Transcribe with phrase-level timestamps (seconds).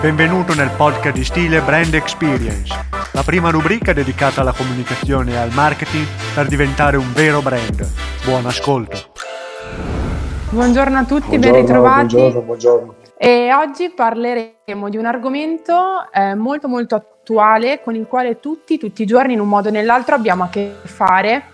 [0.00, 2.74] Benvenuto nel podcast di stile Brand Experience,
[3.12, 7.86] la prima rubrica dedicata alla comunicazione e al marketing per diventare un vero brand.
[8.24, 9.12] Buon ascolto.
[10.48, 12.14] Buongiorno a tutti, buongiorno, ben ritrovati.
[12.14, 12.94] Buongiorno, buongiorno.
[13.18, 19.02] E oggi parleremo di un argomento eh, molto molto attuale con il quale tutti, tutti
[19.02, 21.44] i giorni in un modo o nell'altro abbiamo a che fare,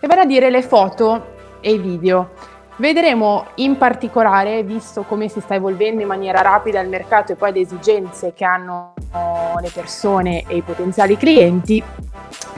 [0.00, 2.30] e vale a dire le foto e i video.
[2.76, 7.52] Vedremo in particolare, visto come si sta evolvendo in maniera rapida il mercato e poi
[7.52, 8.94] le esigenze che hanno
[9.60, 11.82] le persone e i potenziali clienti,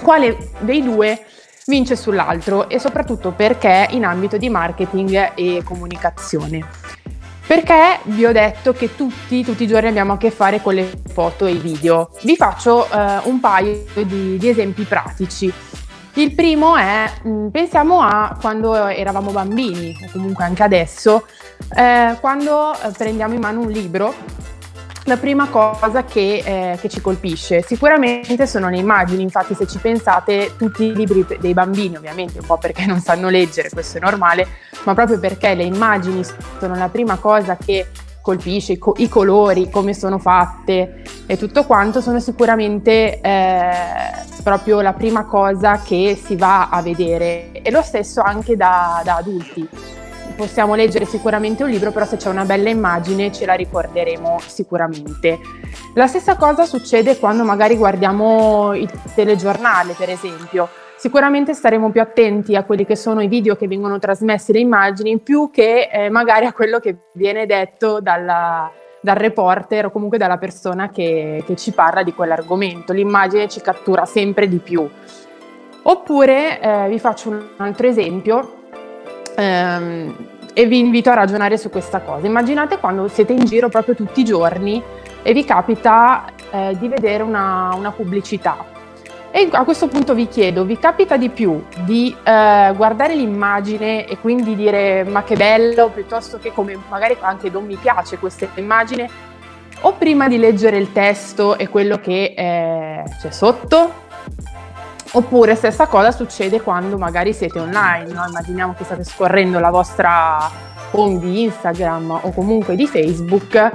[0.03, 1.27] quale dei due
[1.67, 6.65] vince sull'altro e soprattutto perché in ambito di marketing e comunicazione.
[7.47, 10.91] Perché vi ho detto che tutti, tutti i giorni abbiamo a che fare con le
[11.13, 12.11] foto e i video.
[12.23, 15.53] Vi faccio eh, un paio di, di esempi pratici.
[16.17, 21.27] Il primo è, mm, pensiamo a quando eravamo bambini, o comunque anche adesso,
[21.77, 24.15] eh, quando eh, prendiamo in mano un libro,
[25.05, 27.61] la prima cosa che, eh, che, ci colpisce.
[27.61, 32.47] Sicuramente sono le immagini, infatti se ci pensate tutti i libri dei bambini, ovviamente un
[32.47, 34.49] po' perché non sanno leggere, questo è normale,
[34.85, 36.25] ma proprio perché le immagini
[36.59, 37.89] sono la prima cosa che
[38.27, 43.71] colpisce, i, co- i colori, come sono fatte e tutto quanto sono sicuramente eh,
[44.43, 49.19] proprio la prima cosa che si va a vedere e lo stesso anche da, da
[49.19, 49.69] adulti.
[50.35, 55.39] Possiamo leggere sicuramente un libro, però se c'è una bella immagine ce la ricorderemo sicuramente.
[55.95, 62.57] La stessa cosa succede quando magari guardiamo il telegiornale, per esempio sicuramente staremo più attenti
[62.57, 66.47] a quelli che sono i video che vengono trasmessi, le immagini, più che eh, magari
[66.47, 68.71] a quello che viene detto dalla,
[69.01, 72.93] dal reporter o comunque dalla persona che, che, ci parla di quell'argomento.
[72.93, 74.89] L'immagine ci cattura sempre di più.
[75.83, 78.63] Oppure eh, vi faccio un altro esempio
[79.37, 80.17] ehm,
[80.53, 82.27] e vi invito a ragionare su questa cosa.
[82.27, 84.83] Immaginate quando siete in giro proprio tutti i giorni
[85.23, 88.75] e vi capita eh, di vedere una, una pubblicità
[89.37, 94.17] e a questo punto vi chiedo, vi capita di più di eh, guardare l'immagine e
[94.17, 99.07] quindi dire ma che bello, piuttosto che come magari anche non mi piace questa immagine,
[99.81, 104.05] o prima di leggere il testo e quello che eh, c'è sotto?
[105.13, 108.25] Oppure stessa cosa succede quando magari siete online, no?
[108.27, 110.51] immaginiamo che state scorrendo la vostra
[110.93, 113.71] home di Instagram o comunque di Facebook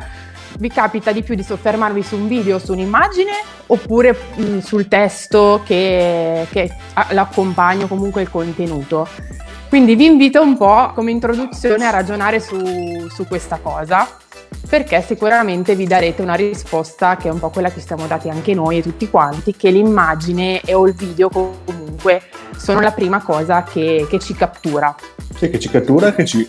[0.60, 3.32] vi capita di più di soffermarvi su un video su un'immagine
[3.68, 6.76] oppure mh, mm, sul testo che, che
[7.10, 9.08] l'accompagna comunque il contenuto?
[9.70, 14.18] Quindi vi invito un po' come introduzione a ragionare su, su questa cosa
[14.72, 18.54] perché sicuramente vi darete una risposta che è un po' quella che stiamo dati anche
[18.54, 22.22] noi e tutti quanti, che l'immagine o il video comunque
[22.56, 24.96] sono la prima cosa che, che ci cattura.
[25.42, 26.48] Sì, che ci cattura e che ci,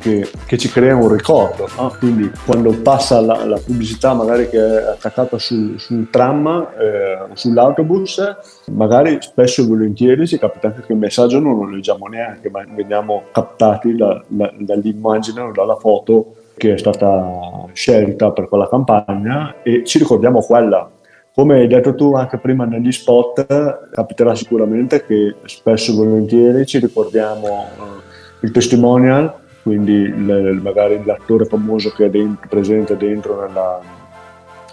[0.00, 1.66] che, che ci crea un ricordo.
[1.78, 1.96] No?
[1.98, 8.36] Quindi quando passa la, la, pubblicità magari che è attaccata su, sul tram eh, sull'autobus,
[8.72, 12.62] magari spesso e volentieri ci capita anche che il messaggio non lo leggiamo neanche, ma
[12.68, 19.62] veniamo captati da, da, dall'immagine o dalla foto che è stata scelta per quella campagna
[19.62, 20.90] e ci ricordiamo quella.
[21.34, 26.78] Come hai detto tu anche prima negli spot, capiterà sicuramente che spesso e volentieri ci
[26.78, 28.03] ricordiamo uh,
[28.44, 29.32] il testimonial,
[29.62, 33.80] quindi il, magari l'attore famoso che è dentro, presente dentro nella,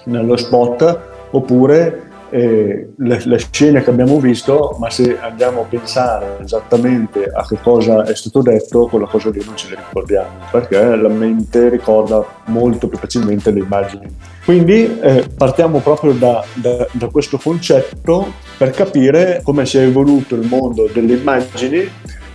[0.06, 1.00] nello spot,
[1.32, 7.46] oppure eh, le, le, scene che abbiamo visto, ma se andiamo a pensare esattamente a
[7.48, 11.70] che cosa è stato detto, quella cosa lì non ce le ricordiamo, perché la mente
[11.70, 14.08] ricorda molto più facilmente le immagini.
[14.44, 20.36] Quindi eh, partiamo proprio da, da, da questo concetto per capire come si è evoluto
[20.36, 21.90] il mondo delle immagini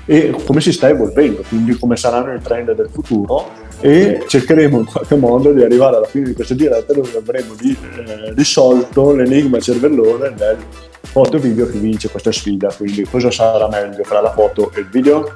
[0.06, 3.50] e come si sta evolvendo, quindi come saranno i trend del futuro
[3.80, 7.72] e cercheremo in qualche modo di arrivare alla fine di questa diretta dove avremo di,
[7.72, 10.56] eh, risolto l'enigma cervellone del
[11.00, 12.72] foto video che vince questa sfida.
[12.74, 15.34] Quindi cosa sarà meglio fra la foto e il video?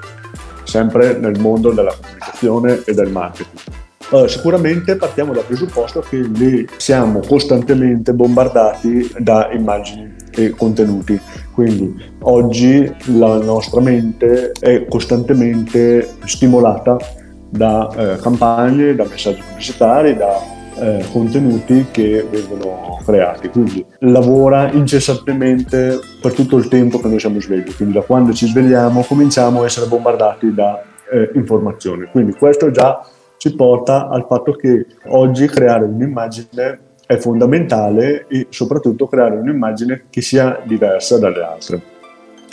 [0.63, 3.79] Sempre nel mondo della comunicazione e del marketing.
[4.11, 11.21] Allora, sicuramente partiamo dal presupposto che lì siamo costantemente bombardati da immagini e contenuti.
[11.61, 16.97] Quindi oggi la nostra mente è costantemente stimolata
[17.51, 20.41] da eh, campagne, da messaggi pubblicitari, da
[20.79, 23.51] eh, contenuti che vengono creati.
[23.51, 28.47] Quindi lavora incessantemente per tutto il tempo che noi siamo svegli, quindi da quando ci
[28.47, 32.07] svegliamo cominciamo a essere bombardati da eh, informazioni.
[32.11, 39.09] Quindi questo già ci porta al fatto che oggi creare un'immagine è fondamentale e soprattutto
[39.09, 41.81] creare un'immagine che sia diversa dalle altre.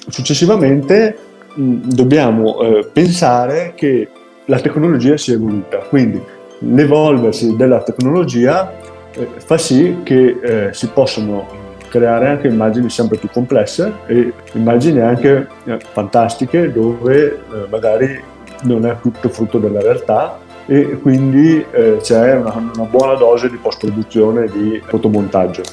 [0.08, 1.16] Successivamente
[1.54, 4.10] mh, dobbiamo eh, pensare che
[4.46, 6.20] la tecnologia si è evoluta, quindi
[6.62, 8.74] l'evolversi della tecnologia
[9.12, 11.46] eh, fa sì che eh, si possano
[11.88, 17.40] creare anche immagini sempre più complesse e immagini anche eh, fantastiche dove eh,
[17.70, 18.20] magari
[18.64, 23.56] non è tutto frutto della realtà e quindi eh, c'è una, una, buona dose di
[23.56, 25.64] post-produzione e di fotomontaggio.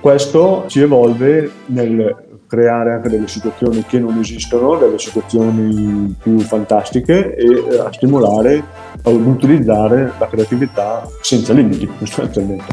[0.00, 7.34] Questo ci evolve nel creare anche delle situazioni che non esistono, delle situazioni più fantastiche
[7.34, 8.64] e eh, a stimolare
[9.02, 12.64] ad utilizzare la creatività senza limiti, sostanzialmente.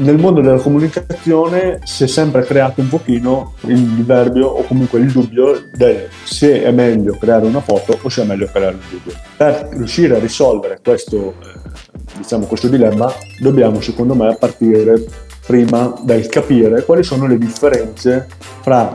[0.00, 5.12] Nel mondo della comunicazione si è sempre creato un pochino il diverbio o comunque il
[5.12, 9.12] dubbio del se è meglio creare una foto o se è meglio creare un video.
[9.36, 15.04] Per riuscire a risolvere questo, eh, diciamo, questo dilemma dobbiamo secondo me partire
[15.46, 18.26] prima dal capire quali sono le differenze
[18.62, 18.94] fra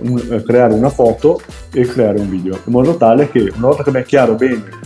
[0.00, 1.40] eh, creare una foto
[1.72, 4.80] e creare un video, in modo tale che una volta che mi è chiaro bene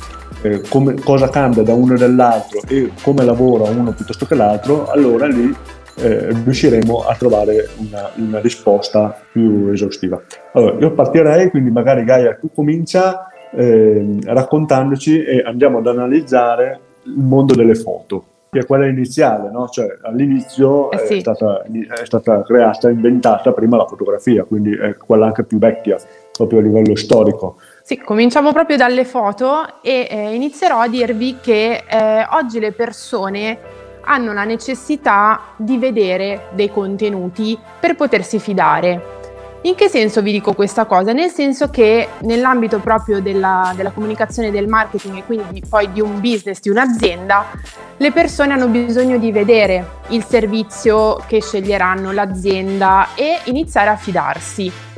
[0.47, 4.87] eh, come, cosa cambia da uno e dall'altro e come lavora uno piuttosto che l'altro,
[4.89, 5.55] allora lì
[5.99, 10.21] eh, riusciremo a trovare una, una, risposta più esaustiva.
[10.53, 17.23] Allora, io partirei, quindi magari Gaia tu comincia eh, raccontandoci e andiamo ad analizzare il
[17.23, 18.25] mondo delle foto
[18.57, 19.69] che è quella iniziale, no?
[19.69, 21.17] cioè all'inizio eh sì.
[21.17, 25.99] è, stata, è, stata, creata, inventata prima la fotografia, quindi è quella anche più vecchia,
[26.33, 27.57] proprio a livello storico.
[27.87, 33.61] Sì, cominciamo proprio dalle foto e eh, inizierò a dirvi che eh, oggi le persone
[34.01, 39.21] hanno la necessità di vedere dei contenuti per potersi fidare.
[39.63, 41.13] In che senso vi dico questa cosa?
[41.13, 46.19] Nel senso che nell'ambito proprio della, della comunicazione del marketing e quindi poi di un
[46.21, 47.53] business, di un'azienda,
[47.99, 54.96] le persone hanno bisogno di vedere il servizio che sceglieranno, l'azienda e iniziare a fidarsi.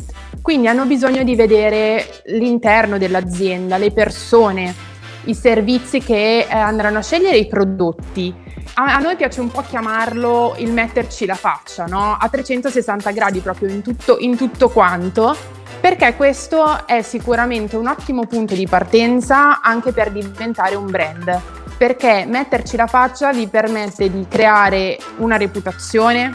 [0.49, 4.75] Quindi hanno bisogno di vedere l'interno dell'azienda, le persone,
[5.25, 8.35] i servizi che eh, andranno a scegliere, i prodotti.
[8.77, 12.17] A, a, noi piace un po' chiamarlo il metterci la faccia, no?
[12.19, 15.37] A 360 gradi proprio in tutto, in tutto quanto,
[15.83, 21.41] perché questo è sicuramente un ottimo punto di partenza anche per diventare un brand.
[21.77, 26.33] Perché metterci la faccia vi permette di creare una reputazione,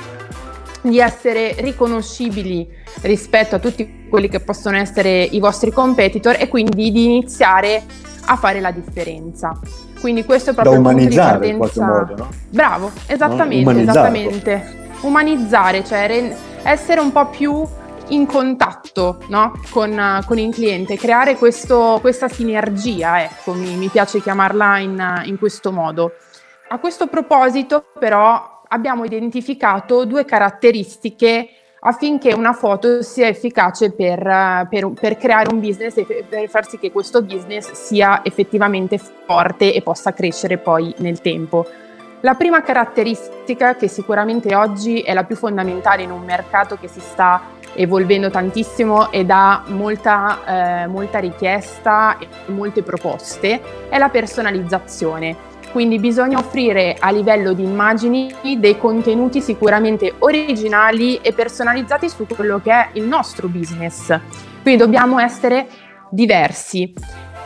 [0.82, 6.92] di essere riconoscibili rispetto a tutti quelli che possono essere i vostri competitor e quindi
[6.92, 7.84] di iniziare
[8.26, 9.60] a fare la differenza.
[10.00, 11.86] Quindi questo è proprio da umanizzare di partenza.
[11.86, 12.30] Modo, no?
[12.50, 13.80] Bravo, esattamente, no?
[13.80, 14.82] esattamente.
[15.02, 17.66] Umanizzare, cioè re- essere un po' più
[18.10, 19.54] in contatto no?
[19.70, 25.38] con, con, il cliente, creare questo, questa sinergia, ecco, mi, mi piace chiamarla in, in
[25.38, 26.12] questo modo.
[26.70, 31.48] A questo proposito, però, abbiamo identificato due caratteristiche
[31.86, 36.80] affinché una foto sia efficace per, per, per, creare un business e per far sì
[36.80, 41.66] che questo business sia effettivamente forte e possa crescere poi nel tempo.
[42.22, 47.02] La prima caratteristica, che sicuramente oggi è la più fondamentale in un mercato che si
[47.02, 55.52] sta evolvendo tantissimo ed ha molta, eh, molta richiesta e molte proposte, è la personalizzazione.
[55.74, 62.62] Quindi bisogna offrire a livello di immagini dei contenuti sicuramente originali e personalizzati su quello
[62.62, 64.16] che è il nostro business.
[64.62, 65.68] Quindi dobbiamo essere
[66.12, 66.94] diversi.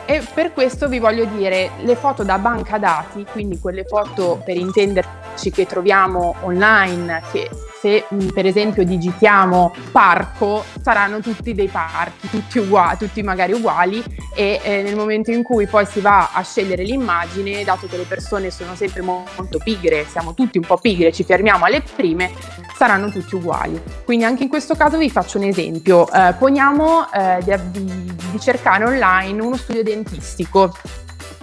[0.04, 4.58] E per questo vi voglio dire, le foto da banca dati, quindi quelle foto per
[4.58, 7.48] intenderci che troviamo online, che
[7.80, 14.02] se mm, per esempio digitiamo parco saranno tutti dei parchi, tutti uguali, tutti magari uguali
[14.34, 18.04] e eh, nel momento in cui poi si va a scegliere l'immagine, dato che le
[18.04, 22.32] persone sono sempre molto pigre, siamo tutti un po' pigre, ci fermiamo alle prime,
[22.76, 23.80] saranno tutti uguali.
[24.04, 28.84] Quindi anche in questo caso vi faccio un esempio, eh, poniamo eh, di, di cercare
[28.84, 30.76] online uno studio dentistico,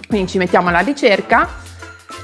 [0.06, 1.64] quindi ci mettiamo alla ricerca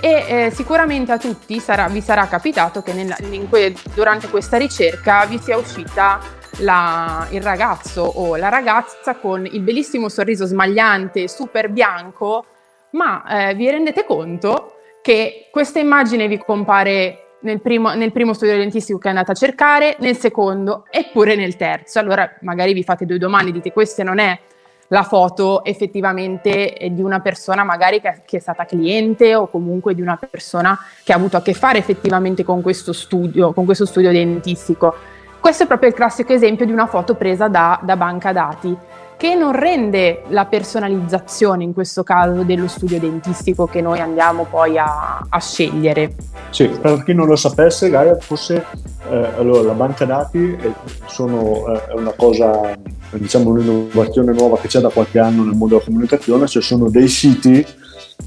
[0.04, 3.16] e eh, sicuramente a tutti sarà, vi sarà capitato che nella,
[3.48, 6.18] que, durante questa ricerca vi sia uscita
[6.58, 12.44] la, il ragazzo o la ragazza con il bellissimo sorriso smagliante, super bianco,
[12.90, 18.56] ma eh, vi rendete conto che questa immagine vi compare nel primo, nel primo, studio
[18.56, 22.00] dentistico che andate a cercare, nel secondo e pure nel terzo.
[22.00, 24.36] Allora magari vi fate due domande, dite questa non è
[24.92, 30.02] la foto effettivamente di una persona magari che, che, è stata cliente o comunque di
[30.02, 34.12] una persona che ha avuto a che fare effettivamente con questo studio, con questo studio
[34.12, 34.94] dentistico.
[35.40, 38.76] Questo è proprio il classico esempio di una foto presa da, da banca dati
[39.16, 44.78] che non rende la personalizzazione in questo caso dello studio dentistico che noi andiamo poi
[44.78, 46.14] a, a scegliere.
[46.50, 48.66] Sì, per chi non lo sapesse, Gaia, forse
[49.08, 50.70] eh, allora, la banca dati è,
[51.06, 52.76] sono, eh, è una cosa,
[53.10, 57.08] diciamo un'innovazione nuova che c'è da qualche anno nel mondo della comunicazione, cioè sono dei
[57.08, 57.64] siti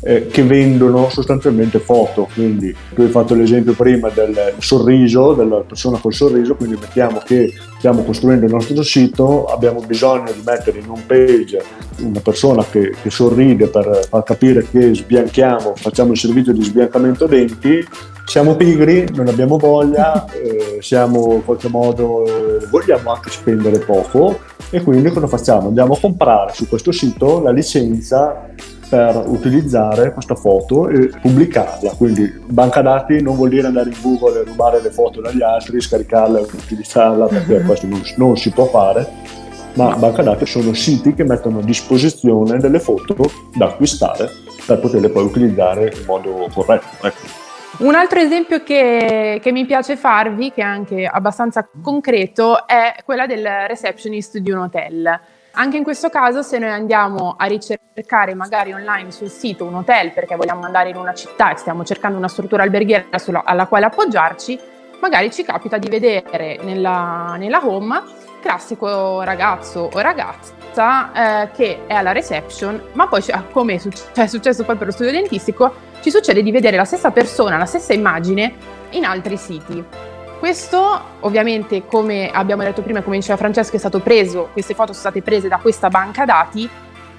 [0.02, 2.28] eh, che vendono sostanzialmente foto.
[2.34, 7.54] Quindi tu hai fatto l'esempio prima del sorriso, della persona col sorriso, quindi mettiamo che
[7.78, 11.64] stiamo costruendo il nostro sito, abbiamo bisogno di mettere in un page
[12.00, 17.26] una persona che, che sorride per far capire che sbianchiamo, facciamo il servizio di sbiancamento
[17.28, 17.86] denti,
[18.26, 24.40] siamo pigri, non abbiamo voglia, eh, siamo in qualche modo, eh, vogliamo anche spendere poco
[24.72, 25.68] e quindi cosa facciamo?
[25.68, 28.50] Andiamo a comprare su questo sito la licenza
[28.90, 31.92] per utilizzare questa foto e pubblicarla.
[31.92, 35.82] Quindi banca dati non vuol dire andare in Google e rubare le foto dagli altri,
[35.82, 39.08] scaricarla e utilizzarla perché questo non, non si può fare,
[39.74, 44.30] ma banca dati sono siti che mettono a disposizione delle foto da acquistare
[44.66, 47.06] per poterle poi utilizzare in modo corretto.
[47.06, 47.44] Ecco.
[47.78, 53.26] Un altro esempio che, che, mi piace farvi, che è anche abbastanza concreto, è quella
[53.26, 55.20] del receptionist di un hotel.
[55.58, 60.12] Anche in questo caso, se noi andiamo a ricercare magari online sul sito un hotel
[60.12, 63.86] perché vogliamo andare in una città e stiamo cercando una struttura alberghiera sulla, alla quale
[63.86, 64.60] appoggiarci,
[65.00, 68.02] magari ci capita di vedere nella, nella home
[68.42, 74.28] classico ragazzo o ragazza eh, che è alla reception, ma poi come è successo, è
[74.28, 77.94] successo poi per lo studio dentistico, ci succede di vedere la stessa persona, la stessa
[77.94, 78.54] immagine
[78.90, 80.14] in altri siti.
[80.40, 85.00] Questo ovviamente, come abbiamo detto prima, come diceva Francesco, è stato preso, queste foto sono
[85.00, 86.70] state prese da questa banca dati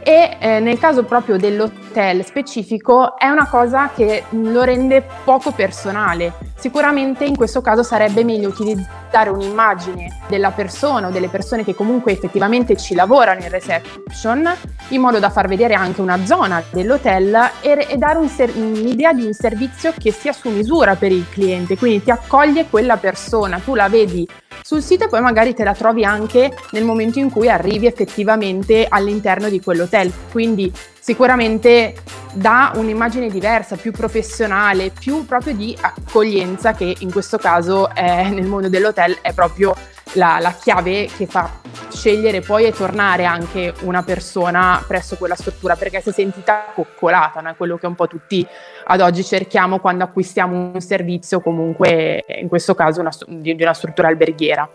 [0.03, 6.33] e eh, nel caso proprio dell'hotel specifico è una cosa che lo rende poco personale.
[6.55, 12.13] Sicuramente in questo caso sarebbe meglio utilizzare un'immagine della persona o delle persone che comunque
[12.13, 14.49] effettivamente ci lavorano in reception
[14.89, 19.13] in modo da far vedere anche una zona dell'hotel e, e dare un ser- un'idea
[19.13, 23.59] di un servizio che sia su misura per il cliente, quindi ti accoglie quella persona,
[23.59, 24.27] tu la vedi
[24.63, 28.87] sul sito e poi magari te la trovi anche nel momento in cui arrivi effettivamente
[28.89, 30.13] all'interno di quell'hotel.
[30.33, 31.95] Quindi sicuramente
[32.37, 38.47] dà un'immagine diversa, più professionale, più proprio di accoglienza che in questo caso è, nel
[38.47, 39.75] mondo dell'hotel è proprio
[40.13, 41.51] la, la, chiave che fa
[41.91, 47.41] scegliere poi e tornare anche una persona presso quella struttura perché si è sentita coccolata,
[47.41, 47.51] no?
[47.51, 48.47] è quello che un po' tutti
[48.85, 54.09] ad oggi cerchiamo quando acquistiamo un servizio, comunque in questo caso una, di, una struttura
[54.09, 54.69] alberghiera.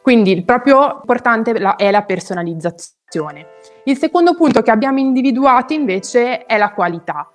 [0.00, 3.53] Quindi il proprio importante è la personalizzazione.
[3.86, 7.30] Il secondo punto che abbiamo individuato invece è la qualità.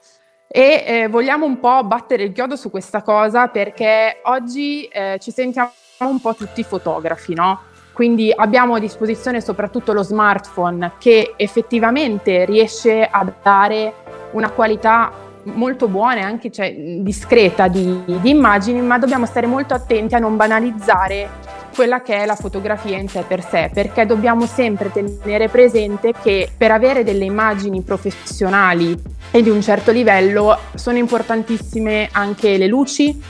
[0.47, 5.29] E eh, vogliamo un po' battere il chiodo su questa cosa perché oggi eh, ci
[5.29, 7.61] sentiamo un po' tutti fotografi, no?
[7.93, 13.93] Quindi abbiamo a disposizione soprattutto lo smartphone che effettivamente riesce a dare
[14.31, 15.11] una qualità
[15.43, 20.19] molto buona e anche cioè, discreta di, di, immagini, ma dobbiamo stare molto attenti a
[20.19, 21.29] non banalizzare
[21.73, 26.49] quella che è la fotografia in sé per sé, perché dobbiamo sempre tenere presente che
[26.55, 28.97] per avere delle immagini professionali
[29.31, 33.21] e di un certo livello sono importantissime anche le luci,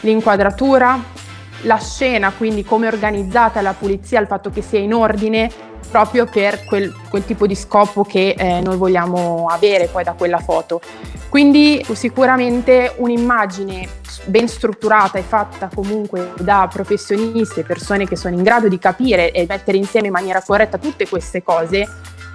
[0.00, 1.00] l'inquadratura,
[1.62, 5.50] la scena, quindi come è organizzata la pulizia, il fatto che sia in ordine,
[5.90, 10.38] proprio per quel, quel tipo di scopo che eh, noi vogliamo avere poi da quella
[10.38, 10.80] foto.
[11.28, 13.86] Quindi sicuramente un'immagine
[14.24, 19.44] ben strutturata e fatta comunque da professionisti persone che sono in grado di capire e
[19.46, 21.86] mettere insieme in maniera corretta tutte queste cose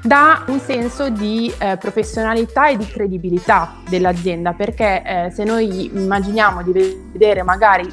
[0.03, 6.61] dà un senso di eh, professionalità e di credibilità dell'azienda perché eh, se noi immaginiamo
[6.61, 6.71] di
[7.11, 7.87] vedere magari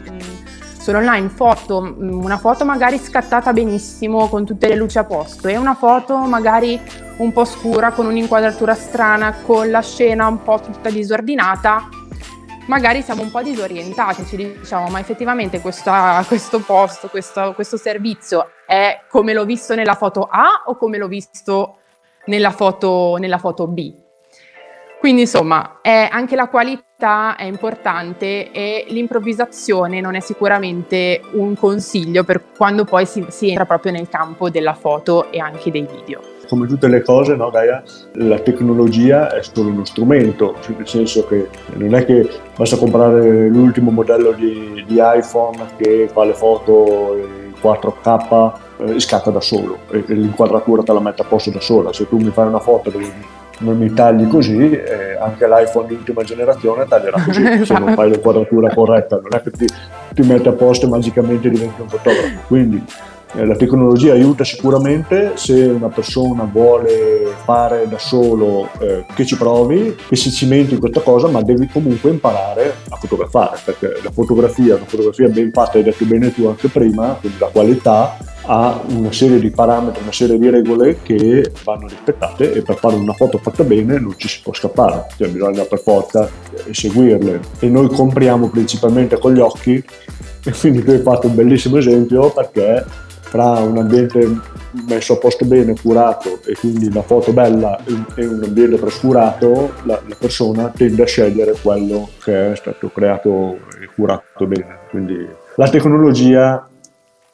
[0.80, 5.48] mh, sull'online foto, mm, una foto magari scattata benissimo con tutte le luci a posto
[5.48, 6.80] e una foto magari
[7.18, 11.88] un po' scura con un'inquadratura strana, con la scena un po' tutta disordinata,
[12.66, 18.52] magari siamo un po' disorientati, ci diciamo ma effettivamente questa, questo posto, questo, questo servizio
[18.66, 21.76] è come l'ho visto nella foto A o come l'ho visto
[22.26, 24.08] nella foto, nella foto B?
[25.00, 32.44] Quindi insomma, anche la qualità è importante e l'improvvisazione non è sicuramente un consiglio per
[32.54, 36.66] quando poi si, si entra proprio nel campo della foto e anche dei video come
[36.66, 37.80] tutte le cose, no, Gaia,
[38.14, 43.48] la tecnologia è solo uno strumento, cioè nel senso che non è che basta comprare
[43.48, 49.78] l'ultimo modello di, di iPhone che fa le foto in 4K e scatta da solo
[49.90, 51.92] e l'inquadratura te la mette a posto da sola.
[51.92, 55.94] Se tu mi fai una foto dove non mi tagli così, eh, anche l'iPhone di
[55.94, 59.66] ultima generazione taglierà così, se non fai l'inquadratura corretta, non è che ti,
[60.14, 62.40] ti metti a posto e magicamente diventi un fotografo.
[62.46, 62.84] Quindi
[63.34, 69.36] eh, la tecnologia aiuta sicuramente se una persona vuole fare da solo eh, che ci
[69.36, 74.10] provi, che si cimenti in questa cosa, ma devi comunque imparare a fotografare, perché la
[74.10, 78.16] fotografia, una fotografia ben fatta, hai detto bene tu anche prima, quindi la qualità,
[78.52, 82.96] ha una serie di parametri, una serie di regole che vanno rispettate e per fare
[82.96, 86.28] una foto fatta bene non ci si può scappare, cioè bisogna per forza
[86.68, 89.74] seguirle e noi compriamo principalmente con gli occhi
[90.44, 92.84] e quindi tu hai fatto un bellissimo esempio perché
[93.20, 94.40] fra un ambiente
[94.88, 97.78] messo a posto bene, curato e quindi la foto bella
[98.16, 103.58] e un ambiente trascurato, la, la persona tende a scegliere quello che è stato creato
[103.80, 104.78] e curato bene.
[104.90, 106.68] Quindi la tecnologia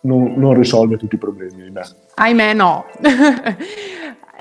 [0.07, 1.83] non, non risolve tutti i problemi, ahimè.
[2.15, 2.87] Ahimè no.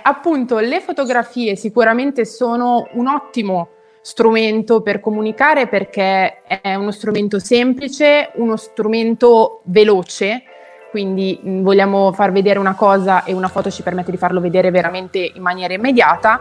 [0.08, 3.70] Appunto, le fotografie sicuramente sono un ottimo
[4.02, 10.44] strumento per comunicare perché è uno strumento semplice, uno strumento veloce,
[10.92, 15.32] quindi vogliamo far vedere una cosa e una foto ci permette di farlo vedere veramente
[15.34, 16.40] in maniera immediata,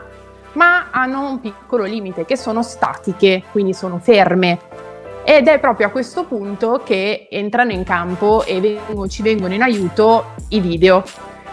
[0.53, 4.93] ma hanno un piccolo limite che sono statiche, quindi sono ferme.
[5.27, 9.63] Ed è proprio a questo punto che entrano in campo e vengono, ci vengono in
[9.63, 11.03] aiuto i video,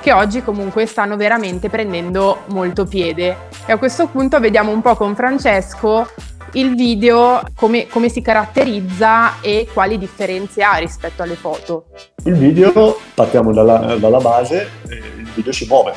[0.02, 3.48] che oggi comunque stanno veramente prendendo molto piede.
[3.66, 6.06] E a questo punto vediamo un po' con Francesco
[6.54, 11.86] il video come, come si caratterizza e quali differenze ha rispetto alle foto.
[12.26, 15.94] Il video, partiamo dalla, dalla base, il video si muove,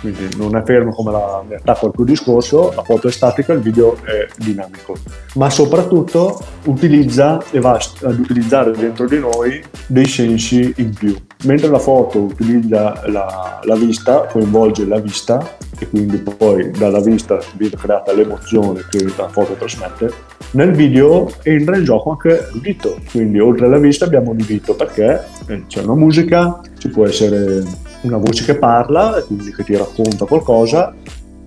[0.00, 3.60] quindi non è fermo come la metà al tuo discorso, la foto è statica, il
[3.60, 4.96] video è dinamico,
[5.34, 11.16] ma soprattutto utilizza e va ad utilizzare dentro di noi dei sensi in più.
[11.44, 17.38] Mentre la foto utilizza la, la vista, coinvolge la vista e quindi poi dalla vista
[17.56, 20.12] viene creata l'emozione che la foto trasmette,
[20.52, 25.64] nel video entra in gioco anche l'udito, quindi oltre alla vista abbiamo l'udito perché eh,
[25.66, 27.62] c'è una musica, ci può essere
[28.06, 30.94] una voce che parla, quindi che ti racconta qualcosa,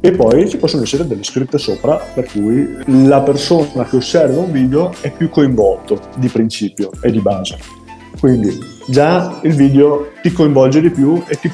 [0.01, 4.51] e poi ci possono essere delle scritte sopra, per cui la persona che osserva un
[4.51, 7.57] video è più coinvolto di principio e di base.
[8.19, 11.51] Quindi già il video ti coinvolge di più e ti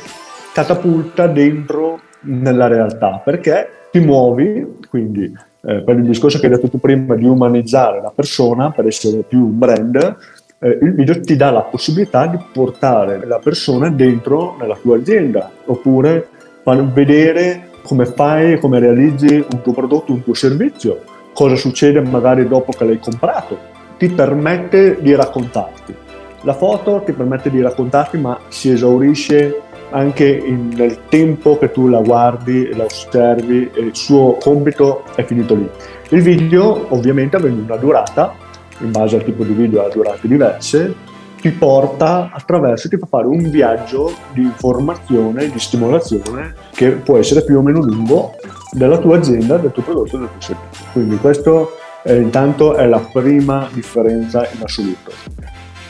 [0.54, 5.32] catapulta dentro nella realtà perché ti muovi, quindi
[5.68, 9.24] eh, per il discorso che hai detto tu prima di umanizzare la persona per essere
[9.28, 10.18] più un brand,
[10.66, 15.52] eh, il video ti dà la possibilità di portare la persona dentro nella tua azienda
[15.66, 16.28] oppure
[16.64, 22.48] far vedere come fai, come realizzi un tuo prodotto, un tuo servizio, cosa succede magari
[22.48, 23.56] dopo che l'hai comprato,
[24.00, 25.94] ti permette di raccontarti.
[26.42, 31.88] La foto ti permette di raccontarti ma si esaurisce anche in, nel tempo che tu
[31.88, 35.70] la guardi, la osservi e il suo compito è finito lì.
[36.10, 38.34] Il video ovviamente avendo una durata
[38.80, 40.94] in base al tipo di video ha durate diverse,
[41.40, 47.44] ti porta attraverso, ti fa fare un viaggio di informazione, di stimolazione che può essere
[47.44, 48.34] più o meno lungo
[48.72, 50.86] della tua azienda, del tuo prodotto, del tuo servizio.
[50.92, 55.12] Quindi questo eh, intanto è la prima differenza in assoluto.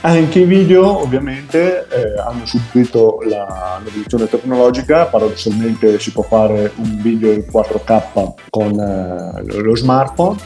[0.02, 7.00] Anche i video ovviamente eh, hanno subito la, l'evoluzione tecnologica, paradossalmente si può fare un
[7.02, 10.38] video in 4K con eh, lo smartphone,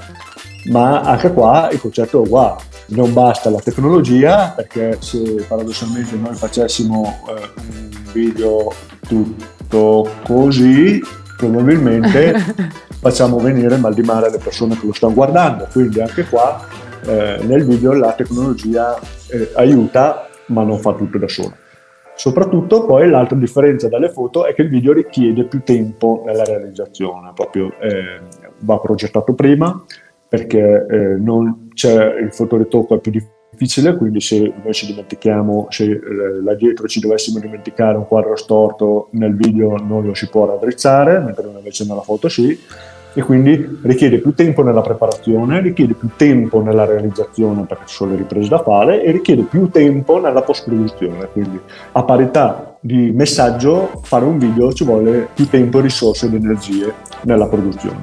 [0.65, 2.61] ma anche qua il concetto è uguale.
[2.87, 8.73] Non basta la tecnologia perché se paradossalmente noi facessimo eh, un video
[9.07, 11.01] tutto così,
[11.37, 12.33] probabilmente
[12.99, 15.67] facciamo venire mal di mare alle persone che lo stanno guardando.
[15.71, 16.65] Quindi anche qua
[17.05, 21.55] eh, nel video la tecnologia eh, aiuta ma non fa tutto da sola.
[22.15, 27.31] Soprattutto poi l'altra differenza dalle foto è che il video richiede più tempo nella realizzazione,
[27.33, 28.19] proprio eh,
[28.59, 29.85] va progettato prima,
[30.29, 35.85] perché eh, non c'è il fotoritocco è più difficile, quindi se noi ci dimentichiamo, se
[35.85, 35.99] eh,
[36.43, 41.19] là dietro ci dovessimo dimenticare un quadro storto nel video non lo si può raddrizzare,
[41.19, 42.57] mentre invece nella foto sì,
[43.13, 48.11] e quindi richiede più tempo nella preparazione, richiede più tempo nella realizzazione perché ci sono
[48.11, 51.59] le riprese da fare e richiede più tempo nella post-produzione, quindi
[51.93, 57.47] a parità di messaggio fare un video ci vuole più tempo, risorse ed energie nella
[57.47, 58.01] produzione.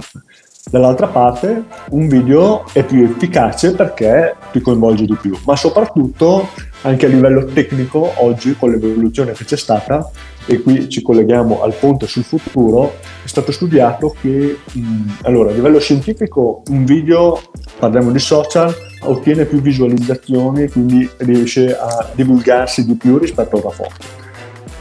[0.68, 6.48] Dall'altra parte un video è più efficace perché ti coinvolge di più, ma soprattutto
[6.82, 10.10] anche a livello tecnico oggi con l'evoluzione che c'è stata
[10.44, 15.54] e qui ci colleghiamo al ponte sul futuro, è stato studiato che mh, allora, a
[15.54, 17.40] livello scientifico un video,
[17.78, 23.70] parliamo di social, ottiene più visualizzazioni, quindi riesce a divulgarsi di più rispetto a una
[23.70, 23.94] foto.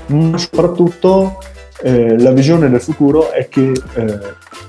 [0.07, 1.37] Ma soprattutto
[1.81, 4.19] eh, la visione del futuro è che eh,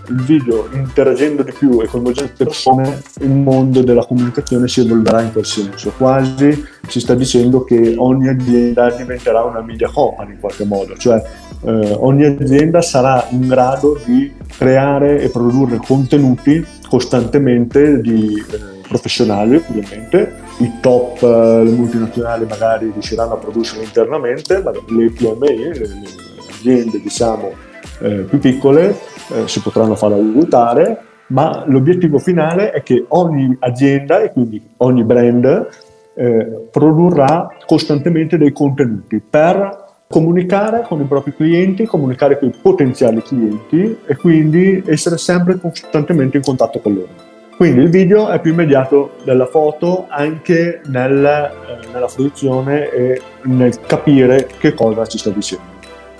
[0.08, 5.22] il video interagendo di più e coinvolgendo le persone, il mondo della comunicazione si evolverà
[5.22, 5.92] in quel senso.
[5.96, 11.22] Quasi si sta dicendo che ogni azienda diventerà una media company in qualche modo, cioè
[11.64, 19.56] eh, ogni azienda sarà in grado di creare e produrre contenuti costantemente di eh, professionali
[19.68, 26.25] ovviamente i top, eh, multinazionali magari riusciranno a produrre internamente, ma le PMI, le, le
[26.58, 27.52] aziende diciamo
[28.00, 28.96] eh, più piccole
[29.32, 35.04] eh, si potranno far aiutare, ma l'obiettivo finale è che ogni azienda e quindi ogni
[35.04, 35.68] brand
[36.14, 43.20] eh, produrrà costantemente dei contenuti per comunicare con i propri clienti, comunicare con i potenziali
[43.22, 47.34] clienti e quindi essere sempre costantemente in contatto con loro.
[47.56, 53.80] Quindi il video è più immediato della foto anche nel, eh, nella fruizione e nel
[53.80, 55.75] capire che cosa ci sta dicendo.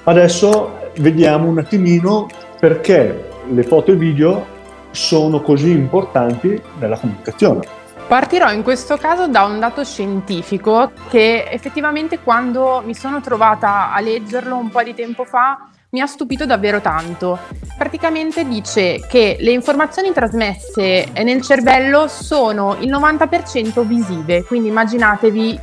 [0.08, 2.28] Adesso vediamo un attimino
[2.60, 4.46] perché le foto e video
[4.92, 7.66] sono così importanti nella comunicazione.
[8.06, 13.98] Partirò in questo caso da un dato scientifico che effettivamente quando mi sono trovata a
[13.98, 17.38] leggerlo un po' di tempo fa mi ha stupito davvero tanto.
[17.76, 25.60] Praticamente dice che le informazioni trasmesse nel cervello sono il 90% visive, quindi immaginatevi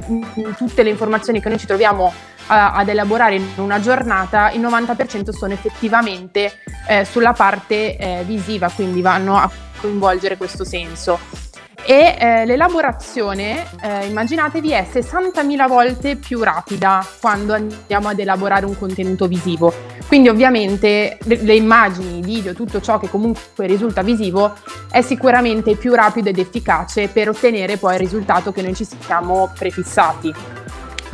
[0.58, 2.12] tutte le informazioni che noi ci troviamo
[2.48, 8.70] a, ad elaborare in una giornata, il 90% sono effettivamente eh, sulla parte eh, visiva,
[8.70, 11.42] quindi vanno a coinvolgere questo senso
[11.86, 18.78] e eh, l'elaborazione, eh, immaginatevi, è 60.000 volte più rapida quando andiamo ad elaborare un
[18.78, 19.74] contenuto visivo.
[20.08, 24.54] Quindi ovviamente le, le immagini, i video, tutto ciò che comunque risulta visivo
[24.90, 29.52] è sicuramente più rapido ed efficace per ottenere poi il risultato che noi ci siamo
[29.58, 30.53] prefissati.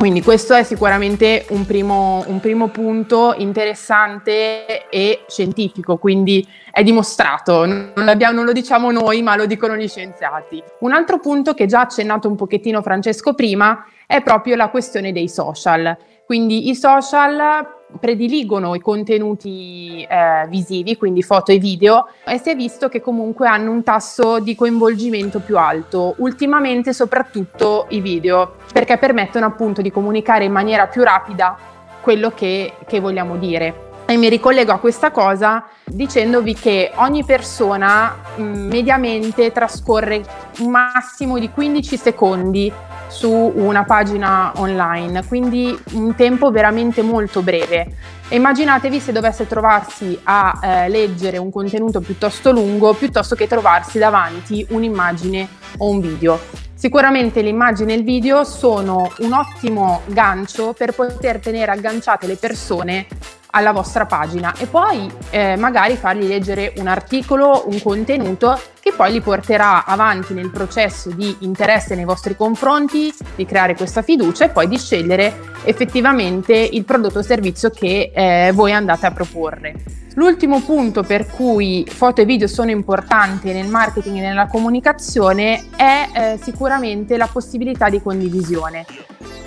[0.00, 7.66] Quindi questo è sicuramente un primo, un primo, punto interessante e scientifico, quindi è dimostrato,
[7.66, 10.62] non, non, lo diciamo noi ma lo dicono gli scienziati.
[10.78, 15.12] Un altro punto che già ha accennato un pochettino Francesco prima è proprio la questione
[15.12, 15.94] dei social.
[16.24, 22.56] Quindi i social prediligono i contenuti eh, visivi, quindi foto e video, e si è
[22.56, 28.96] visto che comunque hanno un tasso di coinvolgimento più alto, ultimamente soprattutto i video, perché
[28.98, 31.56] permettono appunto di comunicare in maniera più rapida
[32.00, 33.88] quello che, che vogliamo dire.
[34.10, 40.20] E mi ricollego a questa cosa dicendovi che ogni persona mm, mediamente trascorre
[40.58, 42.72] un massimo di 15 secondi
[43.06, 47.86] su una pagina online, quindi un tempo veramente molto breve.
[48.30, 54.66] Immaginatevi se dovesse trovarsi a eh, leggere un contenuto piuttosto lungo piuttosto che trovarsi davanti
[54.70, 56.36] un'immagine o un video.
[56.74, 63.06] Sicuramente l'immagine e il video sono un ottimo gancio per poter tenere agganciate le persone
[63.50, 69.12] alla vostra pagina e poi eh, magari fargli leggere un articolo, un contenuto che poi
[69.12, 74.48] li porterà avanti nel processo di interesse nei vostri confronti, di creare questa fiducia e
[74.50, 79.99] poi di scegliere effettivamente il prodotto o servizio che eh, voi andate a proporre.
[80.14, 86.08] L'ultimo punto per cui foto e video sono importanti nel marketing e nella comunicazione è
[86.12, 88.84] eh, sicuramente la possibilità di condivisione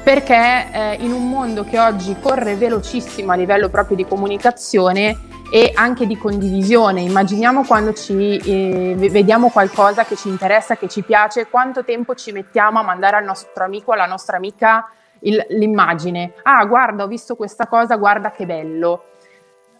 [0.04, 5.18] perché eh, in un mondo che oggi corre velocissimo a livello proprio di comunicazione
[5.50, 11.04] e anche di condivisione, immaginiamo quando ci eh, vediamo qualcosa che ci interessa, che ci
[11.04, 15.46] piace, quanto tempo ci mettiamo a mandare al nostro amico o alla nostra amica il,
[15.50, 16.34] l'immagine.
[16.44, 19.04] Ah, guarda, ho visto questa cosa, guarda che bello.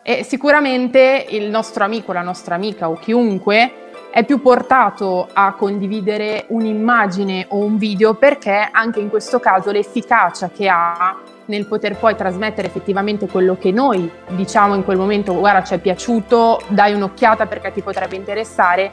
[0.06, 3.72] E sicuramente il nostro amico, la nostra amica o chiunque
[4.12, 10.50] è più portato a condividere un'immagine o un video perché anche in questo caso l'efficacia
[10.50, 15.64] che ha nel poter poi trasmettere effettivamente quello che noi diciamo in quel momento, guarda
[15.64, 18.92] ci è piaciuto, dai un'occhiata perché ti potrebbe interessare,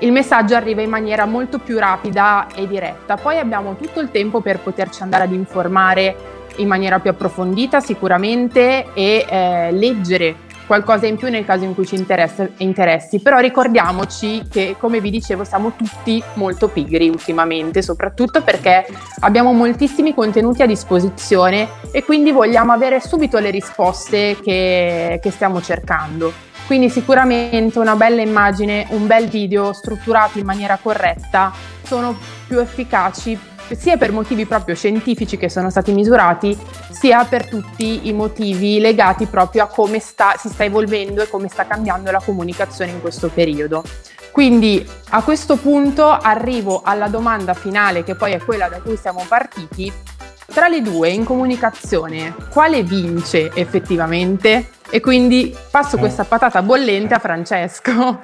[0.00, 3.16] il messaggio arriva in maniera molto più rapida e diretta.
[3.16, 8.92] Poi abbiamo tutto il tempo per poterci andare ad informare in maniera più approfondita sicuramente
[8.92, 14.76] e eh, leggere qualcosa in più nel caso in cui ci interessi, però ricordiamoci che
[14.78, 18.86] come vi dicevo siamo tutti molto pigri ultimamente, soprattutto perché
[19.22, 25.60] abbiamo moltissimi contenuti a disposizione e quindi vogliamo avere subito le risposte che, che stiamo
[25.60, 26.32] cercando.
[26.68, 31.52] Quindi sicuramente una bella immagine, un bel video strutturato in maniera corretta
[31.82, 33.36] sono più efficaci
[33.76, 36.56] sia per motivi proprio scientifici che sono stati misurati,
[36.90, 41.48] sia per tutti i motivi legati proprio a come sta, si sta evolvendo e come
[41.48, 43.82] sta cambiando la comunicazione in questo periodo.
[44.32, 49.24] Quindi a questo punto arrivo alla domanda finale, che poi è quella da cui siamo
[49.26, 49.92] partiti.
[50.46, 54.70] Tra le due, in comunicazione, quale vince effettivamente?
[54.88, 58.22] E quindi passo questa patata bollente a Francesco.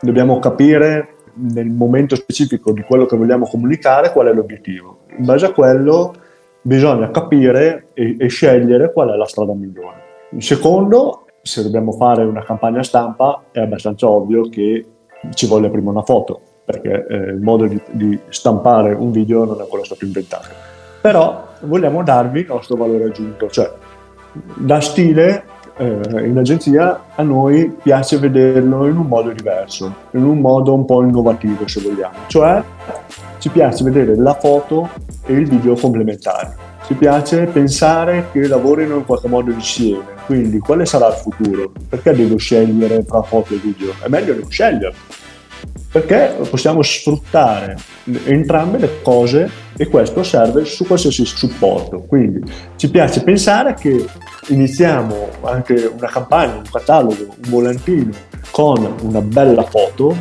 [0.00, 5.00] Dobbiamo capire nel momento specifico di quello che vogliamo comunicare qual è l'obiettivo.
[5.16, 6.14] In base a quello
[6.60, 10.00] bisogna capire e, e scegliere qual è la strada migliore.
[10.30, 14.86] Il secondo, se dobbiamo fare una campagna stampa, è abbastanza ovvio che
[15.34, 16.40] ci voglia prima una foto.
[16.64, 20.48] perché eh, il modo di, di stampare un video non è ancora stato inventato.
[21.00, 23.70] Però vogliamo darvi il nostro valore aggiunto, cioè
[24.32, 25.44] da stile
[25.82, 30.84] eh, in agenzia a noi piace vederlo in un modo diverso, in un modo un
[30.84, 32.62] po' innovativo se vogliamo, cioè
[33.38, 34.88] ci piace vedere la foto
[35.26, 36.48] e il video complementari.
[36.86, 41.72] Ci piace pensare che lavorino in qualche modo insieme, quindi quale sarà il futuro?
[41.88, 43.92] Perché devo scegliere tra foto e video?
[44.00, 44.94] È meglio non scegliere,
[45.90, 47.76] perché possiamo sfruttare
[48.24, 52.00] entrambe le cose e questo serve su qualsiasi supporto.
[52.00, 52.42] Quindi
[52.76, 54.04] ci piace pensare che
[54.48, 58.10] iniziamo anche una campagna, un catalogo, un volantino
[58.50, 60.14] con una bella foto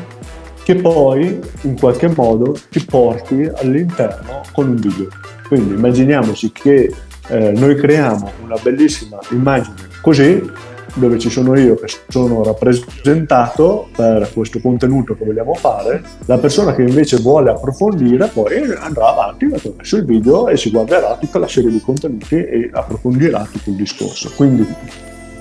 [0.63, 5.07] che poi in qualche modo ci porti all'interno con un video.
[5.47, 6.93] Quindi immaginiamoci che
[7.27, 10.41] eh, noi creiamo una bellissima immagine così
[10.95, 16.73] dove ci sono io che sono rappresentato per questo contenuto che vogliamo fare, la persona
[16.73, 21.47] che invece vuole approfondire poi andrà avanti attraverso il video e si guarderà tutta la
[21.47, 24.31] serie di contenuti e approfondirà tutto il discorso.
[24.35, 24.67] Quindi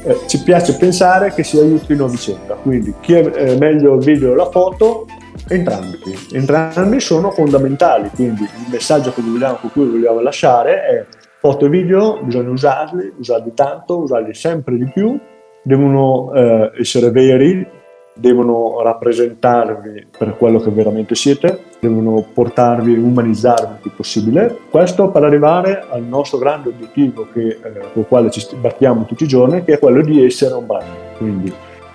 [0.04, 4.04] eh, ci piace pensare che si aiutino a vicenda, quindi chi è eh, meglio il
[4.04, 5.06] video o la foto,
[5.48, 5.98] entrambi.
[6.32, 11.06] Entrambi sono fondamentali, quindi il messaggio che vogliamo, con cui vogliamo lasciare è
[11.38, 15.18] foto e video, bisogna usarli, usarli tanto, usarli sempre di più
[15.62, 17.66] devono eh, essere veri,
[18.14, 24.56] devono rappresentarvi per quello che veramente siete, devono portarvi, umanizzarvi il più possibile.
[24.68, 27.58] Questo per arrivare al nostro grande obiettivo che, eh,
[27.92, 31.16] con il quale ci battiamo tutti i giorni, che è quello di essere un brand.
[31.16, 31.52] Quindi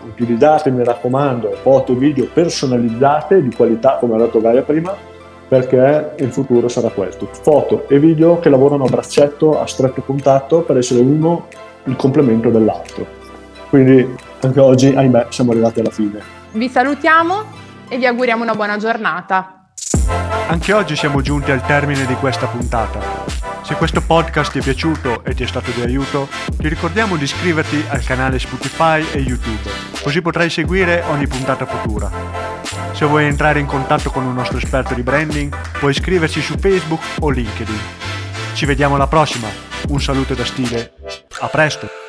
[0.08, 4.94] utilizzate, mi raccomando, foto e video personalizzate di qualità, come ha detto Gaia prima,
[5.48, 7.28] perché il futuro sarà questo.
[7.32, 11.48] Foto e video che lavorano a braccetto, a stretto contatto per essere uno
[11.86, 13.25] il complemento dell'altro.
[13.76, 16.22] Quindi anche oggi, ahimè, siamo arrivati alla fine.
[16.54, 17.44] Vi salutiamo
[17.90, 19.66] e vi auguriamo una buona giornata.
[20.48, 23.02] Anche oggi siamo giunti al termine di questa puntata.
[23.64, 27.26] Se questo podcast ti è piaciuto e ti è stato di aiuto, ti ricordiamo di
[27.26, 29.70] iscriverti al canale Spotify e YouTube,
[30.02, 32.10] così potrai seguire ogni puntata futura.
[32.94, 37.02] Se vuoi entrare in contatto con un nostro esperto di branding, puoi iscriverci su Facebook
[37.20, 37.80] o LinkedIn.
[38.54, 39.50] Ci vediamo alla prossima.
[39.90, 40.94] Un saluto da stile.
[41.42, 42.05] A presto!